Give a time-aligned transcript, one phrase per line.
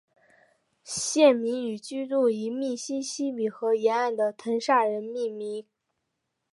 [0.83, 5.63] 县名以居住于密西西比河沿岸的滕萨人命名。